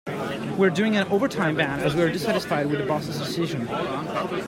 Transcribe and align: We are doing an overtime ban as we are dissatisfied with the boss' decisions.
We 0.57 0.65
are 0.65 0.71
doing 0.71 0.97
an 0.97 1.07
overtime 1.09 1.55
ban 1.57 1.79
as 1.79 1.93
we 1.93 2.01
are 2.01 2.11
dissatisfied 2.11 2.65
with 2.65 2.79
the 2.79 2.87
boss' 2.87 3.05
decisions. 3.05 3.69